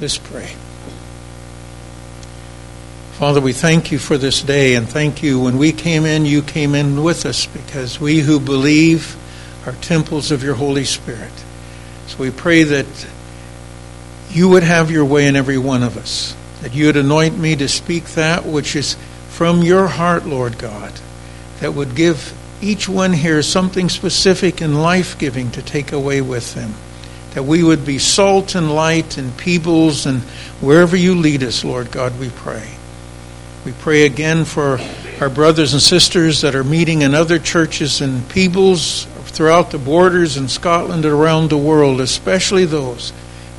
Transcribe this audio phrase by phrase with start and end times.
[0.00, 0.54] Let's pray.
[3.14, 5.40] Father, we thank you for this day and thank you.
[5.40, 9.16] When we came in, you came in with us because we who believe
[9.66, 11.32] are temples of your Holy Spirit.
[12.06, 12.86] So we pray that
[14.30, 17.56] you would have your way in every one of us, that you would anoint me
[17.56, 18.96] to speak that which is
[19.30, 20.92] from your heart, Lord God,
[21.58, 26.54] that would give each one here something specific and life giving to take away with
[26.54, 26.74] them.
[27.34, 30.22] That we would be salt and light and Peebles and
[30.60, 32.68] wherever you lead us, Lord God, we pray.
[33.64, 34.78] We pray again for
[35.20, 39.06] our brothers and sisters that are meeting in other churches in Peebles,
[39.38, 43.12] throughout the borders in Scotland and around the world, especially those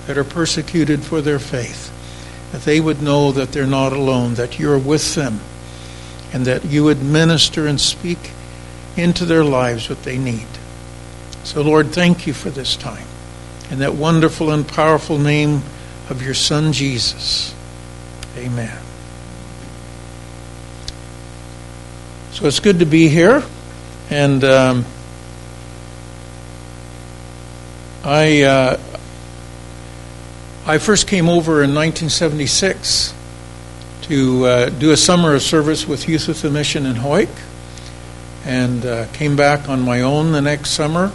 [0.08, 1.90] that are persecuted for their faith,
[2.52, 5.40] that they would know that they're not alone, that you're with them,
[6.34, 8.32] and that you would minister and speak
[8.98, 10.48] into their lives what they need.
[11.44, 13.08] So, Lord, thank you for this time.
[13.72, 15.62] In that wonderful and powerful name
[16.10, 17.54] of your Son, Jesus.
[18.36, 18.76] Amen.
[22.32, 23.44] So it's good to be here,
[24.10, 24.86] and um,
[28.04, 28.80] I uh,
[30.66, 33.14] I first came over in 1976
[34.04, 37.30] to uh, do a summer of service with Youth with a Mission in Hawick,
[38.46, 41.12] and uh, came back on my own the next summer,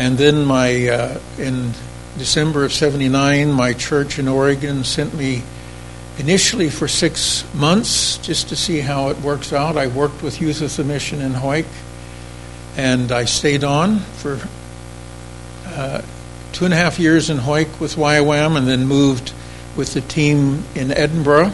[0.00, 1.72] and then my uh, in
[2.16, 5.42] December of '79, my church in Oregon sent me
[6.16, 9.76] initially for six months just to see how it works out.
[9.76, 11.66] I worked with Youth of the Mission in Hawick,
[12.78, 14.40] and I stayed on for
[15.66, 16.00] uh,
[16.52, 19.34] two and a half years in Hawick with YWAM, and then moved
[19.76, 21.52] with the team in Edinburgh,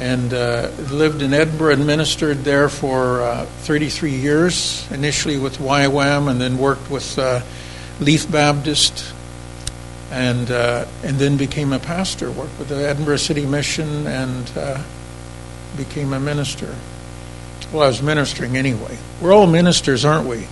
[0.00, 4.86] and uh, lived in Edinburgh and ministered there for uh, 33 years.
[4.90, 7.40] Initially with YWAM, and then worked with uh,
[8.00, 9.12] Leith Baptist
[10.10, 12.30] and uh, and then became a pastor.
[12.30, 14.82] Worked with the Edinburgh City Mission and uh,
[15.76, 16.74] became a minister.
[17.72, 18.96] Well, I was ministering anyway.
[19.20, 20.46] We're all ministers, aren't we?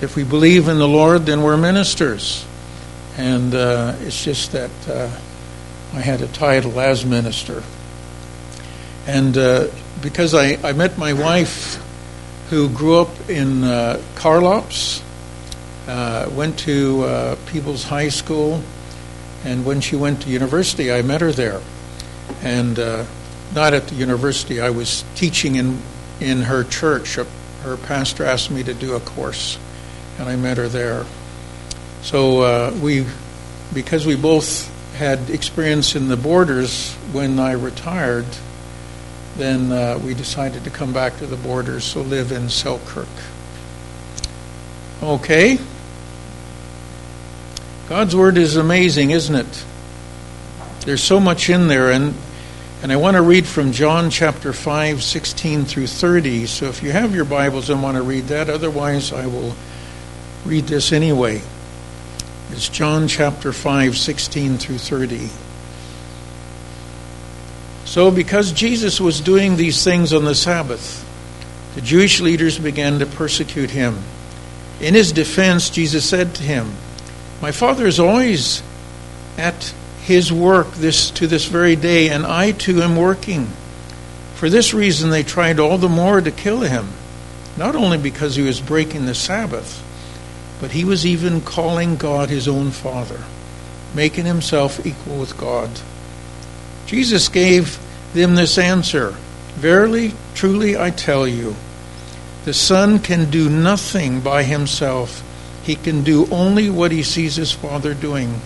[0.00, 2.46] If we believe in the Lord, then we're ministers.
[3.16, 4.70] And uh, it's just that
[5.92, 7.62] I had a title as minister.
[9.06, 9.68] And uh,
[10.02, 11.82] because I, I met my wife,
[12.50, 15.02] who grew up in uh, Carlops,
[15.88, 18.62] uh, went to uh, Peebles High School,
[19.44, 21.60] and when she went to university, I met her there.
[22.42, 23.04] And uh,
[23.54, 25.80] not at the university, I was teaching in,
[26.20, 27.16] in her church.
[27.16, 29.58] Her pastor asked me to do a course,
[30.18, 31.04] and I met her there.
[32.02, 33.06] So uh, we,
[33.72, 38.26] because we both had experience in the borders when I retired,
[39.36, 43.08] then uh, we decided to come back to the borders, so live in Selkirk.
[45.02, 45.58] Okay.
[47.88, 49.64] God's Word is amazing, isn't it?
[50.80, 52.14] There's so much in there, and,
[52.82, 56.46] and I want to read from John chapter 5, 16 through 30.
[56.46, 59.54] So if you have your Bibles and want to read that, otherwise I will
[60.44, 61.42] read this anyway.
[62.50, 65.28] It's John chapter 5, 16 through 30.
[67.94, 71.08] So, because Jesus was doing these things on the Sabbath,
[71.76, 73.98] the Jewish leaders began to persecute him.
[74.80, 76.72] In his defense, Jesus said to him,
[77.40, 78.64] my father is always
[79.38, 79.72] at
[80.02, 83.46] his work this to this very day, and I too am working.
[84.34, 86.88] For this reason they tried all the more to kill him,
[87.56, 89.80] not only because he was breaking the Sabbath,
[90.60, 93.22] but he was even calling God his own Father,
[93.94, 95.70] making himself equal with God.
[96.86, 97.78] Jesus gave
[98.14, 99.14] them this answer
[99.56, 101.54] Verily, truly, I tell you,
[102.44, 105.22] the Son can do nothing by himself
[105.64, 108.40] he can do only what he sees his Father doing,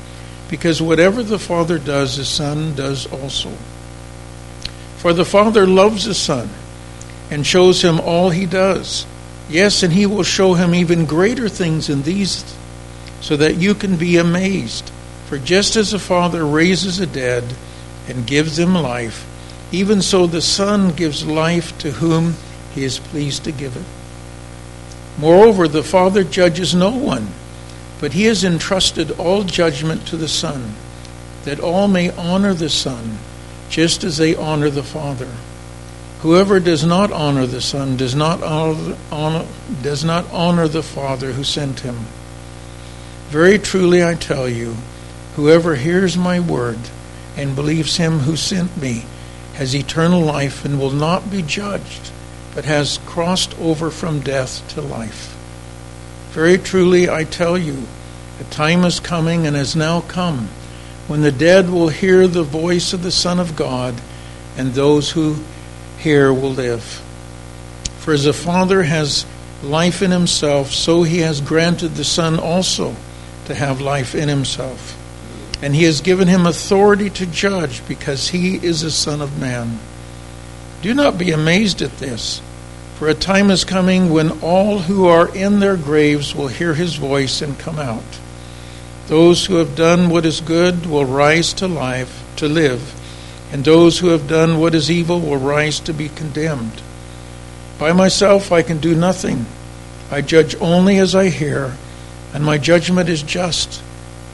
[0.49, 3.51] because whatever the Father does, the Son does also.
[4.99, 6.49] For the Father loves the Son
[7.29, 9.05] and shows him all he does.
[9.49, 12.45] Yes, and he will show him even greater things than these,
[13.21, 14.91] so that you can be amazed.
[15.27, 17.45] For just as the Father raises the dead
[18.07, 19.27] and gives them life,
[19.71, 22.35] even so the Son gives life to whom
[22.75, 23.85] he is pleased to give it.
[25.19, 27.29] Moreover, the Father judges no one,
[28.01, 30.75] but he has entrusted all judgment to the Son,
[31.45, 33.19] that all may honor the Son,
[33.69, 35.29] just as they honor the Father.
[36.21, 39.47] Whoever does not honor the Son does not honor, honor,
[39.83, 41.99] does not honor the Father who sent him.
[43.29, 44.77] Very truly I tell you,
[45.37, 46.79] whoever hears my word
[47.37, 49.05] and believes him who sent me
[49.59, 52.11] has eternal life and will not be judged
[52.59, 55.37] but has crossed over from death to life.
[56.31, 57.87] Very truly, I tell you,
[58.39, 60.49] the time is coming and has now come
[61.07, 63.95] when the dead will hear the voice of the Son of God,
[64.57, 65.37] and those who
[65.99, 66.83] hear will live.
[68.01, 69.25] For as the Father has
[69.63, 72.97] life in himself, so he has granted the Son also
[73.45, 74.98] to have life in himself.
[75.61, 79.79] And he has given him authority to judge because he is a Son of Man.
[80.83, 82.41] Do not be amazed at this,
[82.97, 86.95] for a time is coming when all who are in their graves will hear his
[86.95, 88.21] voice and come out.
[89.09, 92.95] Those who have done what is good will rise to life, to live,
[93.51, 96.83] and those who have done what is evil will rise to be condemned.
[97.79, 99.47] By myself I can do nothing.
[100.11, 101.77] I judge only as I hear,
[102.33, 103.83] and my judgment is just,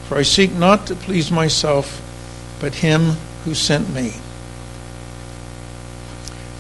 [0.08, 2.00] for I seek not to please myself,
[2.60, 4.12] but him who sent me.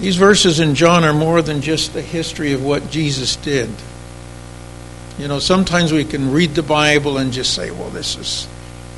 [0.00, 3.70] These verses in John are more than just a history of what Jesus did.
[5.18, 8.48] You know, sometimes we can read the Bible and just say, well, this is,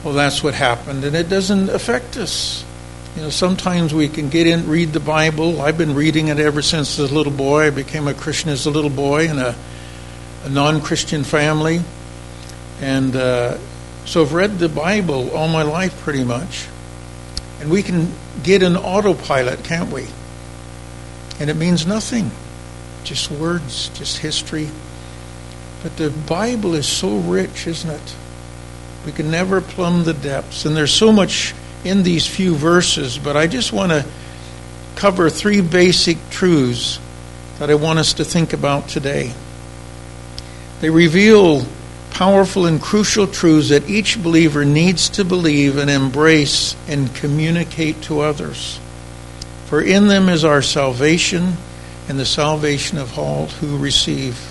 [0.02, 2.64] well, that's what happened, and it doesn't affect us.
[3.16, 5.62] You know, sometimes we can get in, read the Bible.
[5.62, 7.69] I've been reading it ever since as a little boy.
[7.69, 9.54] I became a Christian as a little boy in a,
[10.44, 11.81] a non Christian family.
[12.82, 13.56] And uh,
[14.06, 16.68] so I've read the Bible all my life pretty much.
[17.60, 18.12] And we can
[18.42, 20.06] get an autopilot, can't we?
[21.40, 22.30] And it means nothing.
[23.04, 24.68] Just words, just history.
[25.82, 28.14] But the Bible is so rich, isn't it?
[29.04, 30.64] We can never plumb the depths.
[30.64, 31.54] And there's so much
[31.84, 34.04] in these few verses, but I just want to
[34.96, 36.98] cover three basic truths
[37.58, 39.32] that I want us to think about today.
[40.80, 41.66] They reveal
[42.16, 48.20] powerful and crucial truths that each believer needs to believe and embrace and communicate to
[48.20, 48.80] others.
[49.66, 51.58] For in them is our salvation
[52.08, 54.50] and the salvation of all who receive.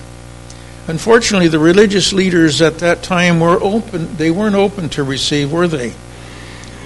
[0.87, 5.67] Unfortunately, the religious leaders at that time were open they weren't open to receive, were
[5.67, 5.91] they?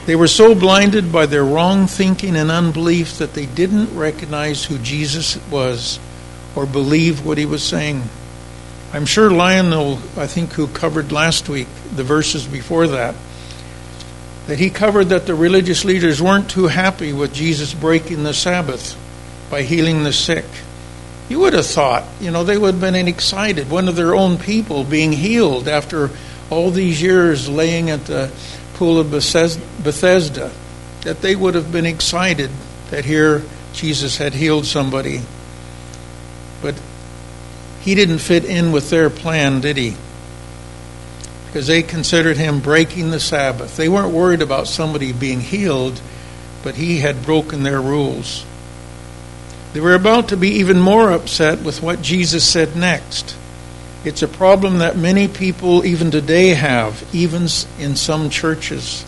[0.06, 4.78] They were so blinded by their wrong thinking and unbelief that they didn't recognize who
[4.78, 6.00] Jesus was
[6.56, 8.04] or believe what he was saying.
[8.92, 13.16] I'm sure Lionel, I think, who covered last week the verses before that,
[14.48, 18.98] that he covered that the religious leaders weren't too happy with Jesus breaking the Sabbath
[19.52, 20.46] by healing the sick.
[21.30, 23.70] You would have thought, you know, they would have been excited.
[23.70, 26.10] One of their own people being healed after
[26.50, 28.32] all these years laying at the
[28.74, 30.52] pool of Bethesda,
[31.02, 32.50] that they would have been excited
[32.90, 33.44] that here
[33.74, 35.22] Jesus had healed somebody.
[36.64, 36.74] But
[37.82, 39.96] he didn't fit in with their plan, did he?
[41.48, 43.76] Because they considered him breaking the Sabbath.
[43.76, 46.00] They weren't worried about somebody being healed,
[46.64, 48.46] but he had broken their rules.
[49.74, 53.36] They were about to be even more upset with what Jesus said next.
[54.04, 57.48] It's a problem that many people even today have, even
[57.80, 59.06] in some churches.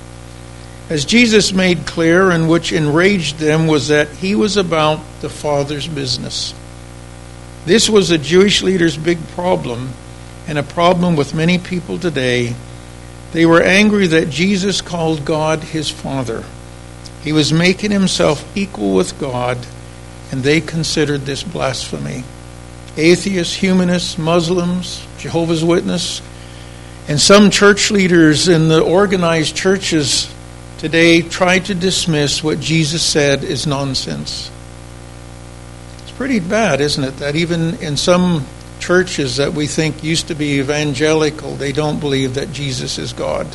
[0.90, 5.88] As Jesus made clear, and which enraged them, was that he was about the Father's
[5.88, 6.54] business.
[7.66, 9.92] This was the Jewish leaders' big problem,
[10.48, 12.56] and a problem with many people today.
[13.32, 16.44] They were angry that Jesus called God his Father.
[17.24, 19.58] He was making himself equal with God,
[20.32, 22.24] and they considered this blasphemy
[22.98, 26.22] atheists, humanists, Muslims, Jehovah's Witness,
[27.08, 30.34] and some church leaders in the organized churches
[30.78, 34.52] today try to dismiss what Jesus said is nonsense.
[36.22, 38.46] Pretty bad, isn't it, that even in some
[38.80, 43.48] churches that we think used to be evangelical, they don't believe that Jesus is God.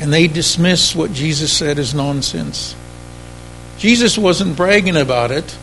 [0.00, 2.74] And they dismiss what Jesus said as nonsense.
[3.76, 5.54] Jesus wasn't bragging about it.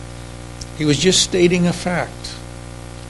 [0.76, 2.36] He was just stating a fact.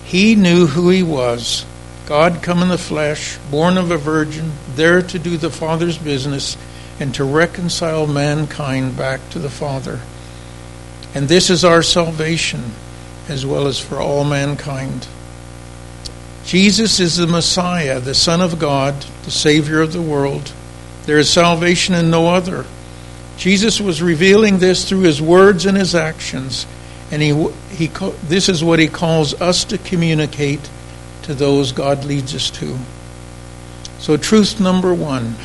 [0.06, 1.66] He knew who he was
[2.06, 6.56] God come in the flesh, born of a virgin, there to do the Father's business
[6.98, 10.00] and to reconcile mankind back to the Father.
[11.14, 12.72] And this is our salvation
[13.28, 15.06] as well as for all mankind.
[16.44, 20.52] Jesus is the Messiah, the Son of God, the Savior of the world.
[21.04, 22.64] There is salvation in no other.
[23.36, 26.66] Jesus was revealing this through his words and his actions
[27.10, 27.86] and he, he,
[28.24, 30.68] this is what he calls us to communicate
[31.22, 32.78] to those God leads us to.
[33.98, 35.36] So, truth number one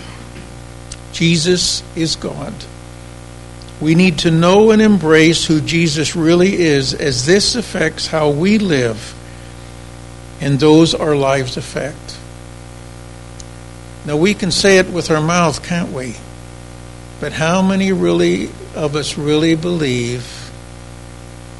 [1.13, 2.53] Jesus is God.
[3.83, 8.57] We need to know and embrace who Jesus really is, as this affects how we
[8.57, 9.13] live,
[10.41, 12.17] and those our lives affect.
[14.05, 16.15] Now, we can say it with our mouth, can't we?
[17.19, 20.43] But how many really of us really believe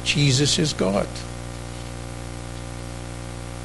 [0.04, 1.08] Jesus is God.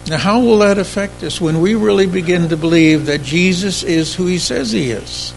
[0.08, 4.16] Now, how will that affect us when we really begin to believe that Jesus is
[4.16, 5.34] who he says he is?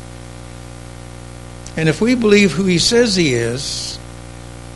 [1.76, 3.98] And if we believe who he says he is,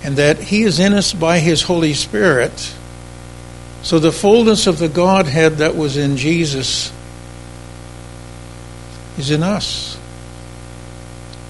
[0.02, 2.74] and that he is in us by his Holy Spirit,
[3.82, 6.92] so the fullness of the Godhead that was in Jesus
[9.18, 9.98] is in us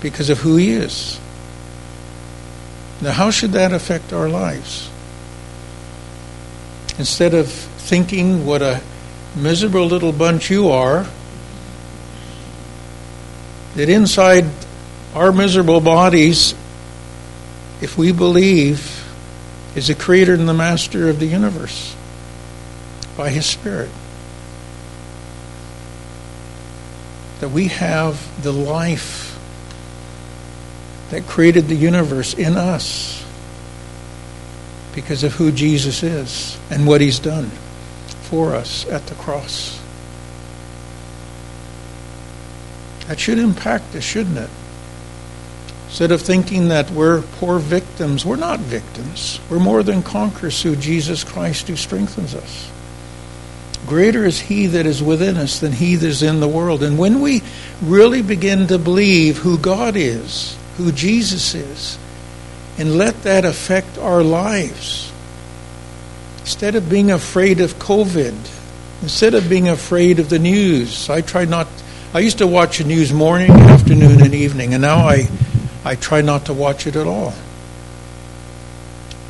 [0.00, 1.18] because of who he is.
[3.00, 4.90] Now, how should that affect our lives?
[6.98, 8.80] Instead of thinking what a
[9.34, 11.06] miserable little bunch you are,
[13.74, 14.46] that inside
[15.16, 16.54] our miserable bodies,
[17.80, 19.02] if we believe,
[19.74, 21.96] is the creator and the master of the universe
[23.16, 23.88] by his Spirit.
[27.40, 29.38] That we have the life
[31.08, 33.24] that created the universe in us
[34.94, 37.48] because of who Jesus is and what he's done
[38.24, 39.80] for us at the cross.
[43.06, 44.50] That should impact us, shouldn't it?
[45.86, 49.40] Instead of thinking that we're poor victims, we're not victims.
[49.48, 52.70] We're more than conquerors through Jesus Christ who strengthens us.
[53.86, 56.82] Greater is He that is within us than He that is in the world.
[56.82, 57.42] And when we
[57.82, 61.98] really begin to believe who God is, who Jesus is,
[62.78, 65.12] and let that affect our lives,
[66.40, 68.34] instead of being afraid of COVID,
[69.02, 71.68] instead of being afraid of the news, I try not.
[72.12, 75.28] I used to watch the news morning, afternoon, and evening, and now I,
[75.86, 77.32] I try not to watch it at all.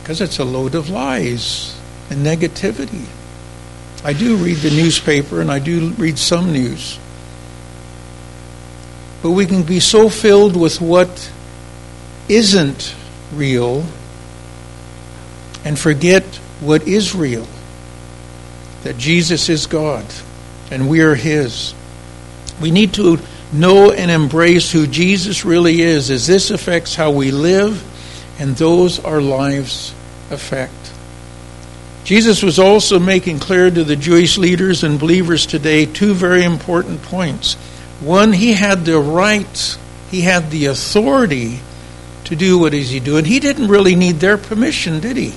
[0.01, 3.05] Because it's a load of lies and negativity.
[4.03, 6.99] I do read the newspaper and I do read some news.
[9.23, 11.31] But we can be so filled with what
[12.27, 12.95] isn't
[13.35, 13.85] real
[15.63, 16.25] and forget
[16.61, 17.47] what is real
[18.83, 20.07] that Jesus is God
[20.71, 21.75] and we are His.
[22.63, 23.19] We need to
[23.53, 27.83] know and embrace who Jesus really is, as this affects how we live
[28.39, 29.95] and those our lives
[30.31, 30.73] affect.
[32.05, 37.03] Jesus was also making clear to the Jewish leaders and believers today two very important
[37.03, 37.55] points.
[38.01, 39.79] One, he had the right,
[40.11, 41.61] he had the authority
[42.25, 43.25] to do what is he doing.
[43.25, 45.35] He didn't really need their permission, did he?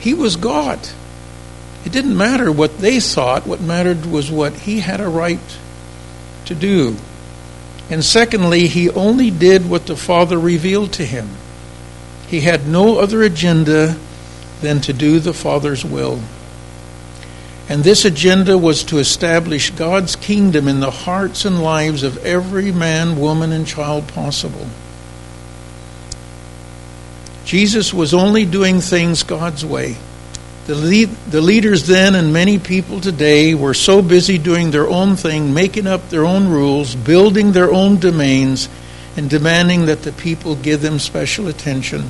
[0.00, 0.78] He was God.
[1.86, 5.38] It didn't matter what they thought, what mattered was what he had a right
[6.46, 6.96] to do.
[7.88, 11.28] And secondly, he only did what the Father revealed to him.
[12.26, 13.96] He had no other agenda
[14.62, 16.20] than to do the Father's will.
[17.68, 22.72] And this agenda was to establish God's kingdom in the hearts and lives of every
[22.72, 24.66] man, woman, and child possible.
[27.44, 29.96] Jesus was only doing things God's way.
[30.66, 35.14] The, lead, the leaders then and many people today were so busy doing their own
[35.14, 38.68] thing, making up their own rules, building their own domains,
[39.16, 42.04] and demanding that the people give them special attention.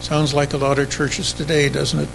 [0.00, 2.08] Sounds like a lot of churches today, doesn't it?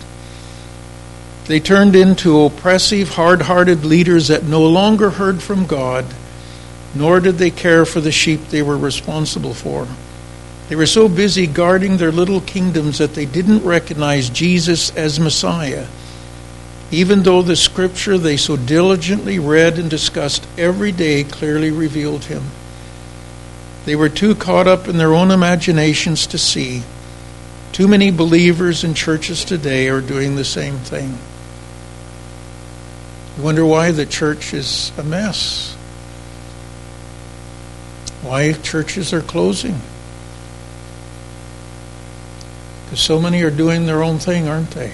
[1.46, 6.06] They turned into oppressive, hard hearted leaders that no longer heard from God,
[6.94, 9.88] nor did they care for the sheep they were responsible for.
[10.70, 15.88] They were so busy guarding their little kingdoms that they didn't recognize Jesus as Messiah,
[16.92, 22.44] even though the scripture they so diligently read and discussed every day clearly revealed him.
[23.86, 26.84] They were too caught up in their own imaginations to see.
[27.72, 31.18] Too many believers in churches today are doing the same thing.
[33.38, 35.74] You wonder why the church is a mess.
[38.22, 39.80] Why churches are closing.
[42.88, 44.94] Because so many are doing their own thing, aren't they?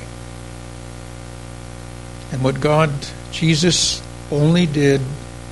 [2.31, 2.91] And what God,
[3.31, 4.99] Jesus, only did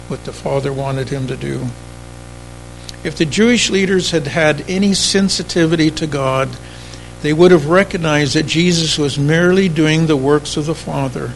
[0.08, 1.68] what the Father wanted him to do.
[3.04, 6.50] If the Jewish leaders had had any sensitivity to God,
[7.22, 11.30] they would have recognized that Jesus was merely doing the works of the Father,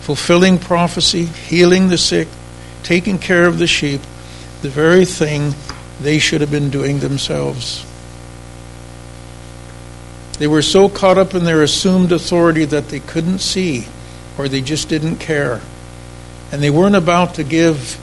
[0.00, 2.28] fulfilling prophecy, healing the sick,
[2.82, 4.00] taking care of the sheep,
[4.62, 5.54] the very thing
[6.00, 7.85] they should have been doing themselves.
[10.38, 13.86] They were so caught up in their assumed authority that they couldn't see
[14.36, 15.60] or they just didn't care.
[16.52, 17.98] And they weren't about to give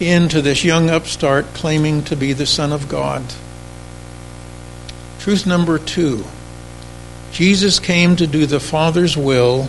[0.00, 3.24] in to this young upstart claiming to be the Son of God.
[5.18, 6.24] Truth number two
[7.32, 9.68] Jesus came to do the Father's will,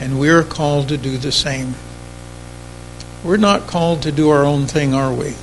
[0.00, 1.74] and we're called to do the same.
[3.22, 5.34] We're not called to do our own thing, are we?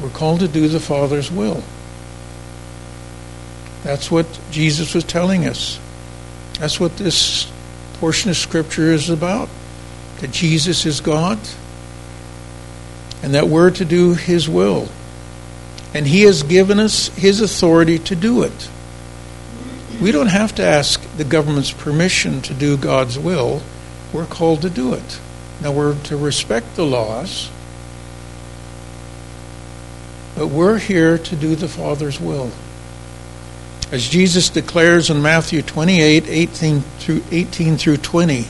[0.00, 1.62] We're called to do the Father's will.
[3.86, 5.78] That's what Jesus was telling us.
[6.58, 7.48] That's what this
[8.00, 9.48] portion of Scripture is about
[10.18, 11.38] that Jesus is God
[13.22, 14.88] and that we're to do His will.
[15.94, 18.68] And He has given us His authority to do it.
[20.00, 23.62] We don't have to ask the government's permission to do God's will.
[24.12, 25.20] We're called to do it.
[25.62, 27.50] Now, we're to respect the laws,
[30.34, 32.50] but we're here to do the Father's will.
[33.92, 38.46] As Jesus declares in Matthew 28 18 through, 18 through 20,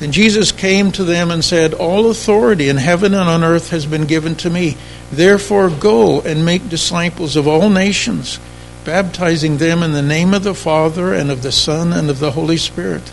[0.00, 3.86] then Jesus came to them and said, All authority in heaven and on earth has
[3.86, 4.76] been given to me.
[5.12, 8.40] Therefore, go and make disciples of all nations,
[8.84, 12.32] baptizing them in the name of the Father and of the Son and of the
[12.32, 13.12] Holy Spirit,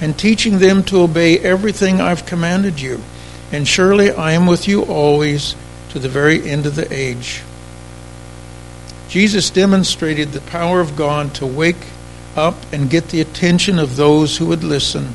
[0.00, 3.00] and teaching them to obey everything I've commanded you.
[3.50, 5.56] And surely I am with you always
[5.90, 7.42] to the very end of the age.
[9.08, 11.86] Jesus demonstrated the power of God to wake
[12.36, 15.14] up and get the attention of those who would listen.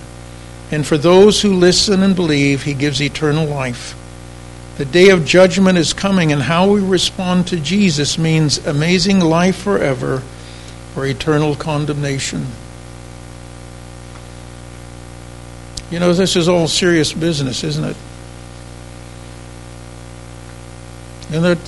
[0.71, 3.95] And for those who listen and believe, he gives eternal life.
[4.77, 9.57] The day of judgment is coming, and how we respond to Jesus means amazing life
[9.57, 10.23] forever
[10.95, 12.47] or eternal condemnation.
[15.91, 17.97] You know, this is all serious business, isn't it?
[21.31, 21.59] And that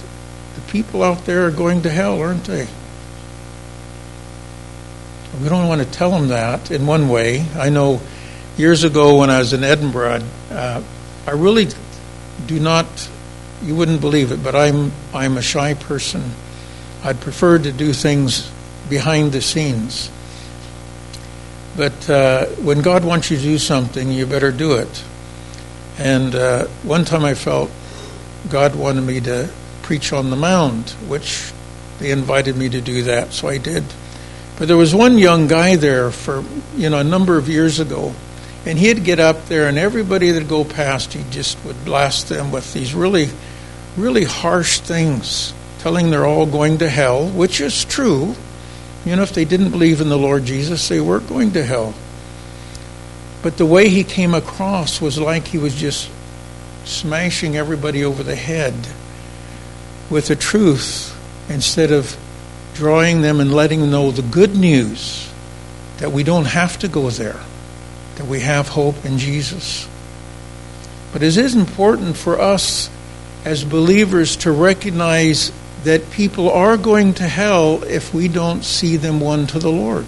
[0.67, 2.67] people out there are going to hell, aren't they?
[5.41, 7.45] We don't want to tell them that in one way.
[7.55, 8.01] I know
[8.57, 10.81] years ago when I was in Edinburgh, uh,
[11.27, 11.67] I really
[12.45, 13.09] do not,
[13.61, 16.31] you wouldn't believe it, but I'm, I'm a shy person.
[17.03, 18.49] I'd prefer to do things
[18.89, 20.09] behind the scenes.
[21.75, 25.03] But uh, when God wants you to do something, you better do it.
[25.97, 27.69] And uh, one time I felt
[28.49, 29.49] God wanted me to
[29.85, 31.53] preach on the mound, which
[31.99, 33.83] they invited me to do that, so I did.
[34.57, 36.43] But there was one young guy there for
[36.75, 38.15] you know a number of years ago,
[38.65, 42.51] and he'd get up there, and everybody that'd go past, he just would blast them
[42.51, 43.29] with these really,
[43.95, 48.33] really harsh things, telling they're all going to hell, which is true.
[49.05, 51.93] You know, if they didn't believe in the Lord Jesus, they weren't going to hell.
[53.43, 56.09] But the way he came across was like he was just
[56.85, 58.73] smashing everybody over the head
[60.09, 61.15] with the truth
[61.49, 62.17] instead of
[62.73, 65.29] drawing them and letting them know the good news
[65.97, 67.39] that we don't have to go there,
[68.15, 69.87] that we have hope in Jesus.
[71.13, 72.89] But it is important for us
[73.45, 75.51] as believers to recognize
[75.85, 80.07] that people are going to hell if we don't see them won to the Lord.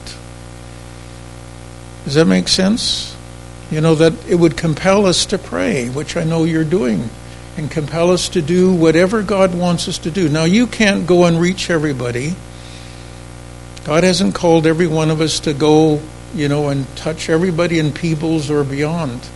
[2.03, 3.15] Does that make sense?
[3.69, 7.10] You know, that it would compel us to pray, which I know you're doing,
[7.57, 10.29] and compel us to do whatever God wants us to do.
[10.29, 12.35] Now, you can't go and reach everybody.
[13.83, 15.99] God hasn't called every one of us to go,
[16.35, 19.27] you know, and touch everybody in Peebles or beyond.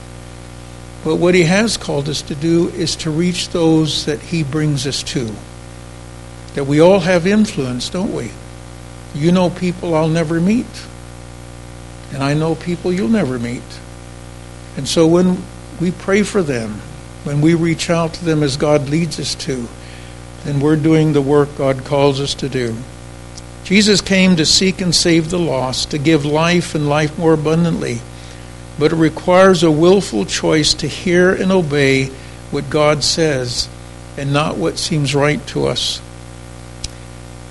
[1.04, 4.86] But what He has called us to do is to reach those that He brings
[4.86, 5.34] us to.
[6.54, 8.32] That we all have influence, don't we?
[9.16, 10.86] You know people I'll never meet.
[12.14, 13.64] And I know people you'll never meet.
[14.78, 15.42] And so when
[15.80, 16.82] we pray for them,
[17.24, 19.68] when we reach out to them as God leads us to,
[20.44, 22.76] then we're doing the work God calls us to do.
[23.64, 28.02] Jesus came to seek and save the lost, to give life and life more abundantly.
[28.80, 32.08] But it requires a willful choice to hear and obey
[32.50, 33.70] what God says
[34.18, 36.02] and not what seems right to us.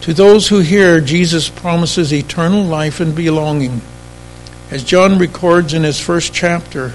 [0.02, 3.80] To those who hear, Jesus promises eternal life and belonging.
[4.70, 6.94] As John records in his first chapter,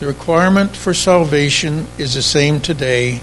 [0.00, 3.20] the requirement for salvation is the same today.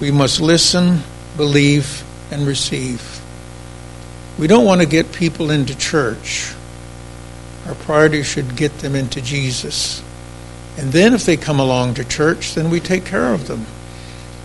[0.00, 1.00] We must listen,
[1.36, 3.20] believe, and receive.
[4.38, 6.54] We don't want to get people into church.
[7.66, 10.02] Our priority should get them into Jesus.
[10.76, 13.66] And then if they come along to church, then we take care of them.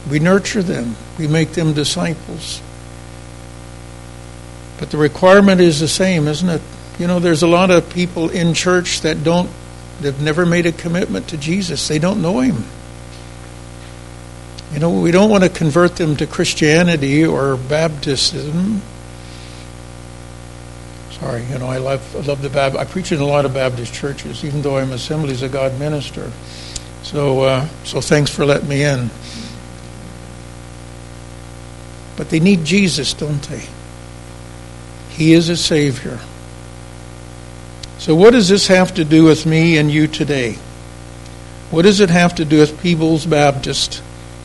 [0.09, 0.95] We nurture them.
[1.17, 2.61] We make them disciples.
[4.77, 6.61] But the requirement is the same, isn't it?
[6.99, 9.49] You know, there's a lot of people in church that don't
[10.01, 11.87] They've never made a commitment to Jesus.
[11.87, 12.63] They don't know Him.
[14.73, 18.81] You know, we don't want to convert them to Christianity or Baptism.
[21.11, 22.79] Sorry, you know, I love, I love the Baptist.
[22.79, 26.31] I preach in a lot of Baptist churches, even though I'm Assemblies of God minister.
[27.01, 29.09] So, uh, so thanks for letting me in.
[32.17, 33.63] But they need Jesus, don't they?
[35.09, 36.19] He is a Savior.
[38.07, 40.53] So, what does this have to do with me and you today?
[41.71, 44.01] What does it have to do with Peebles Baptist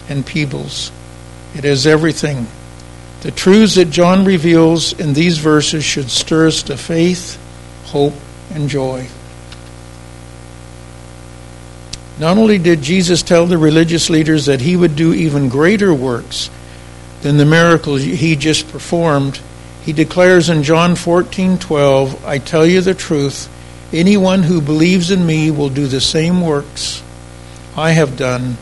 [0.08, 0.90] and Peebles?
[1.54, 2.48] It has everything.
[3.20, 7.38] The truths that John reveals in these verses should stir us to faith,
[7.84, 8.14] hope,
[8.52, 9.06] and joy.
[12.18, 16.50] Not only did Jesus tell the religious leaders that he would do even greater works
[17.20, 19.38] than the miracles he just performed,
[19.84, 23.48] he declares in John 14:12, "I tell you the truth,
[23.92, 27.02] anyone who believes in me will do the same works
[27.76, 28.56] I have done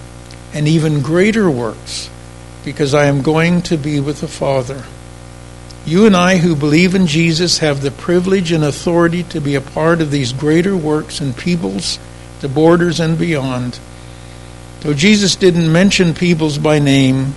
[0.53, 2.11] and even greater works
[2.65, 4.85] because I am going to be with the Father."
[5.87, 9.61] You and I who believe in Jesus have the privilege and authority to be a
[9.61, 11.99] part of these greater works in Peebles
[12.41, 13.79] the borders and beyond.
[14.81, 17.35] Though Jesus didn't mention Peebles by name,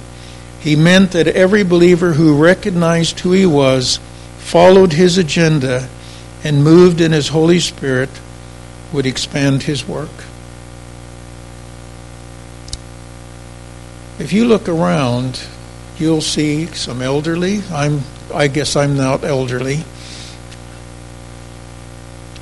[0.60, 4.00] he meant that every believer who recognized who he was,
[4.40, 5.90] followed his agenda,
[6.44, 8.10] and moved in his Holy Spirit
[8.92, 10.12] would expand his work.
[14.20, 15.44] If you look around,
[15.98, 17.62] you'll see some elderly.
[17.72, 18.02] I'm
[18.34, 19.84] I guess I'm not elderly.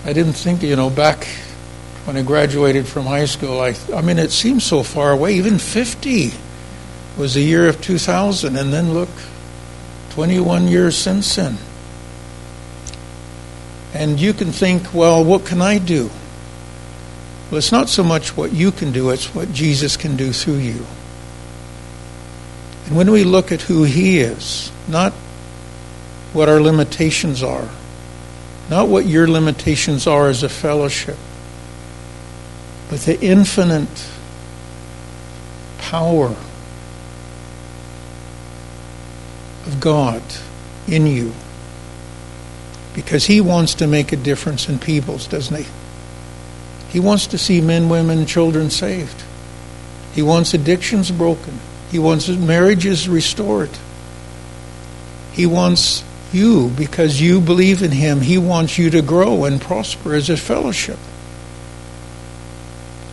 [0.06, 1.28] I didn't think, you know, back
[2.06, 5.36] when I graduated from high school, I, I mean, it seems so far away.
[5.36, 6.32] Even 50
[7.18, 8.56] was the year of 2000.
[8.56, 9.10] And then look,
[10.12, 11.58] 21 years since then.
[14.02, 16.10] And you can think, well, what can I do?
[17.52, 20.56] Well, it's not so much what you can do, it's what Jesus can do through
[20.56, 20.88] you.
[22.88, 25.14] And when we look at who He is, not
[26.34, 27.70] what our limitations are,
[28.72, 31.18] not what your limitations are as a fellowship,
[32.90, 34.10] but the infinite
[35.78, 36.36] power
[39.68, 40.24] of God
[40.88, 41.34] in you.
[42.93, 45.67] Because He wants to make a difference in Peebles, doesn't He?
[46.89, 49.23] He wants to see men, women, children saved.
[50.13, 51.60] He wants addictions broken.
[51.89, 53.69] He wants marriages restored.
[55.32, 60.13] He wants you, because you believe in Him, He wants you to grow and prosper
[60.13, 60.99] as a fellowship.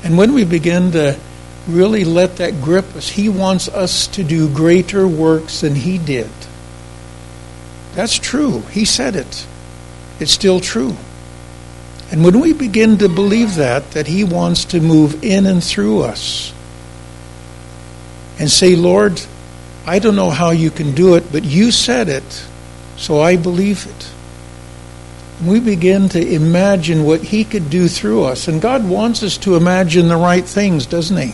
[0.02, 1.18] And when we begin to
[1.68, 6.30] really let that grip us, He wants us to do greater works than He did.
[7.94, 8.60] That's true.
[8.70, 9.46] He said it.
[10.20, 10.96] It's still true.
[12.11, 16.02] And when we begin to believe that, that He wants to move in and through
[16.02, 16.52] us,
[18.38, 19.20] and say, Lord,
[19.87, 22.46] I don't know how you can do it, but you said it,
[22.96, 24.12] so I believe it
[25.44, 28.48] we begin to imagine what He could do through us.
[28.48, 31.33] And God wants us to imagine the right things, doesn't He?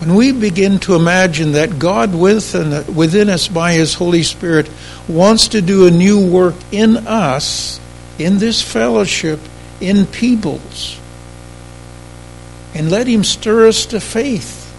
[0.00, 4.70] When we begin to imagine that God within, within us by His Holy Spirit
[5.08, 7.80] wants to do a new work in us,
[8.18, 9.40] in this fellowship,
[9.80, 10.98] in Peebles,
[12.74, 14.72] and let Him stir us to faith,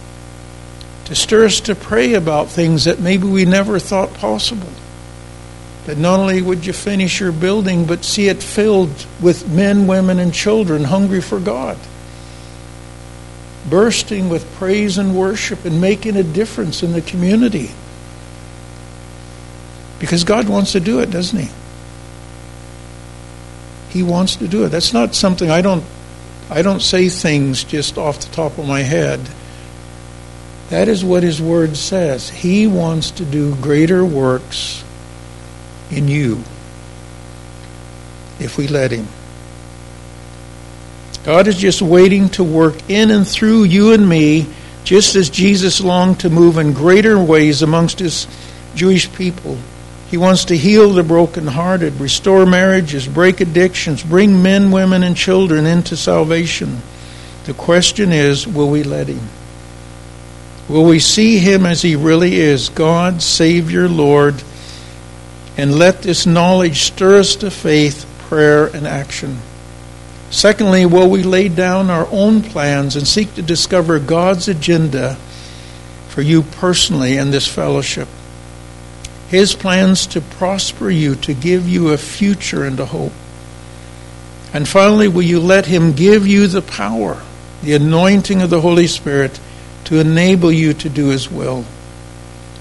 [1.06, 4.72] to stir us to pray about things that maybe we never thought possible
[5.86, 10.18] that not only would you finish your building, but see it filled with men, women,
[10.18, 11.78] and children hungry for God,
[13.68, 17.70] bursting with praise and worship and making a difference in the community.
[19.98, 21.50] Because God wants to do it, doesn't He?
[23.90, 24.68] He wants to do it.
[24.68, 25.84] That's not something I don't
[26.48, 29.20] I don't say things just off the top of my head.
[30.70, 32.28] That is what his word says.
[32.28, 34.84] He wants to do greater works
[35.90, 36.42] in you
[38.40, 39.06] if we let Him.
[41.24, 44.46] God is just waiting to work in and through you and me,
[44.84, 48.26] just as Jesus longed to move in greater ways amongst His
[48.74, 49.58] Jewish people.
[50.10, 55.66] He wants to heal the brokenhearted, restore marriages, break addictions, bring men, women, and children
[55.66, 56.82] into salvation.
[57.44, 59.28] The question is will we let Him?
[60.68, 64.42] Will we see Him as He really is God, Savior, Lord?
[65.60, 69.38] and let this knowledge stir us to faith, prayer, and action.
[70.30, 75.16] Secondly, will we lay down our own plans and seek to discover God's agenda
[76.08, 78.08] for you personally and this fellowship?
[79.30, 83.12] His plans to prosper you, to give you a future and a hope.
[84.52, 87.22] And finally, will you let Him give you the power,
[87.62, 89.38] the anointing of the Holy Spirit
[89.84, 91.64] to enable you to do His will?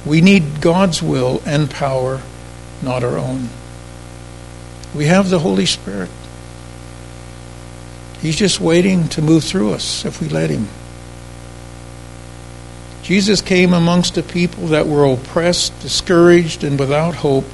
[0.06, 2.22] We need God's will and power
[2.82, 3.50] not our own.
[4.96, 6.10] We have the Holy Spirit.
[8.22, 10.68] He's just waiting to move through us if we let Him.
[13.10, 17.46] Jesus came amongst a people that were oppressed, discouraged, and without hope,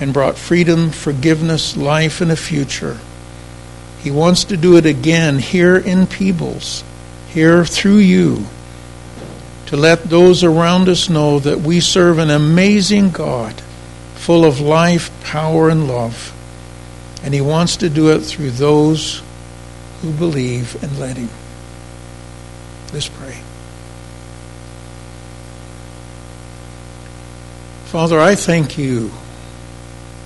[0.00, 2.98] and brought freedom, forgiveness, life, and a future.
[4.02, 6.84] He wants to do it again here in Peebles,
[7.28, 8.46] here through you,
[9.66, 13.60] to let those around us know that we serve an amazing God,
[14.14, 16.32] full of life, power, and love.
[17.22, 19.20] And He wants to do it through those
[20.00, 21.28] who believe and let Him.
[22.94, 23.36] Let's pray.
[27.86, 29.12] Father, I thank you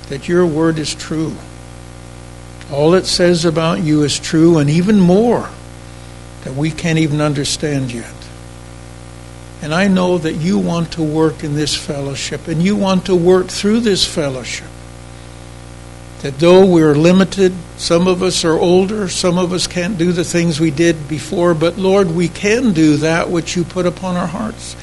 [0.09, 1.37] that your word is true.
[2.73, 5.49] All it says about you is true, and even more
[6.45, 8.15] that we can't even understand yet.
[9.61, 13.15] And I know that you want to work in this fellowship, and you want to
[13.15, 14.69] work through this fellowship.
[16.23, 20.25] That though we're limited, some of us are older, some of us can't do the
[20.25, 24.27] things we did before, but Lord, we can do that which you put upon our
[24.27, 24.77] hearts.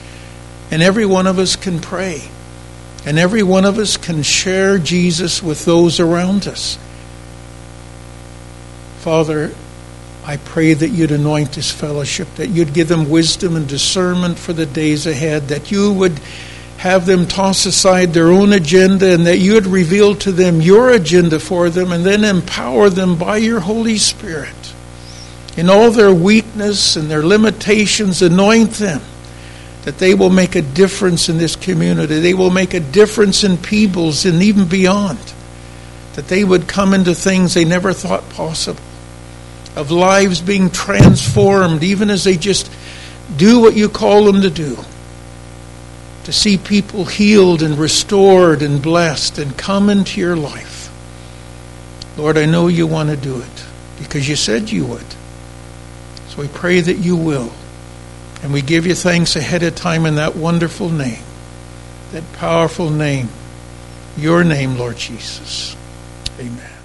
[0.69, 2.29] And every one of us can pray.
[3.07, 6.77] And every one of us can share Jesus with those around us.
[8.97, 9.55] Father,
[10.25, 14.51] I pray that you'd anoint this fellowship, that you'd give them wisdom and discernment for
[14.51, 16.19] the days ahead, that you would
[16.79, 20.89] have them toss aside their own agenda and that you would reveal to them your
[20.89, 24.73] agenda for them and then empower them by your Holy Spirit.
[25.55, 29.01] In all their weakness and their limitations, anoint them
[29.87, 32.19] that they will make a difference in this community.
[32.19, 35.17] They will make a difference in Peebles and even beyond.
[36.15, 38.83] That they would come into things they never thought possible.
[39.77, 42.69] Of lives being transformed, even as they just
[43.37, 44.77] do what you call them to do.
[46.25, 50.91] To see people healed and restored and blessed and come into your life.
[52.17, 53.65] Lord, I know you want to do it
[53.99, 55.15] because you said you would.
[56.27, 57.53] So we pray that you will.
[58.43, 61.23] And we give you thanks ahead of time in that wonderful name,
[62.11, 63.29] that powerful name,
[64.15, 65.75] your name, Lord Jesus.
[66.39, 66.76] Amen.